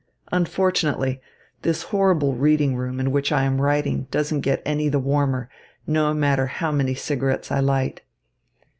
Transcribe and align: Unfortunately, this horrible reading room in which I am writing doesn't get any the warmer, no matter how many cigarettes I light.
Unfortunately, 0.31 1.21
this 1.61 1.83
horrible 1.83 2.33
reading 2.33 2.75
room 2.75 2.99
in 2.99 3.11
which 3.11 3.31
I 3.31 3.43
am 3.43 3.61
writing 3.61 4.07
doesn't 4.09 4.41
get 4.41 4.63
any 4.65 4.89
the 4.89 4.97
warmer, 4.97 5.47
no 5.85 6.11
matter 6.11 6.47
how 6.47 6.71
many 6.71 6.95
cigarettes 6.95 7.51
I 7.51 7.59
light. 7.59 8.01